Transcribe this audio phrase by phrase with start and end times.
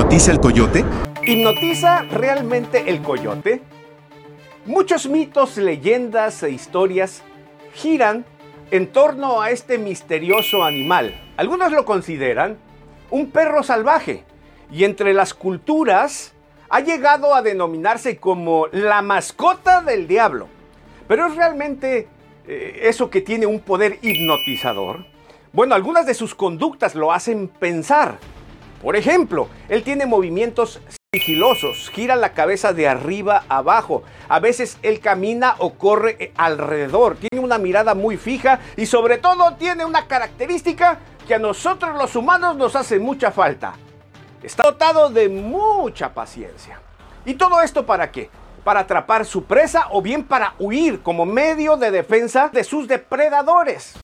[0.00, 0.84] hipnotiza el coyote?
[1.26, 3.60] ¿Hipnotiza realmente el coyote?
[4.64, 7.22] Muchos mitos, leyendas e historias
[7.74, 8.24] giran
[8.70, 11.14] en torno a este misterioso animal.
[11.36, 12.56] Algunos lo consideran
[13.10, 14.24] un perro salvaje
[14.72, 16.32] y entre las culturas
[16.70, 20.48] ha llegado a denominarse como la mascota del diablo.
[21.08, 22.08] Pero es realmente
[22.48, 25.04] eh, eso que tiene un poder hipnotizador.
[25.52, 28.18] Bueno, algunas de sus conductas lo hacen pensar.
[28.82, 30.80] Por ejemplo, él tiene movimientos
[31.12, 34.02] sigilosos, gira la cabeza de arriba a abajo.
[34.28, 37.16] A veces él camina o corre eh, alrededor.
[37.16, 42.16] Tiene una mirada muy fija y sobre todo tiene una característica que a nosotros los
[42.16, 43.74] humanos nos hace mucha falta.
[44.42, 46.80] Está dotado de mucha paciencia.
[47.26, 48.30] ¿Y todo esto para qué?
[48.64, 53.98] Para atrapar su presa o bien para huir como medio de defensa de sus depredadores.